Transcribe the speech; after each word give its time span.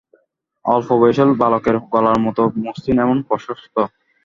অল্প-বয়সের 0.65 1.29
বালকের 1.41 1.75
গলার 1.91 2.17
মতো 2.25 2.41
মসৃণ 2.63 2.97
এবং 3.05 3.17
প্রশস্ত। 3.27 3.75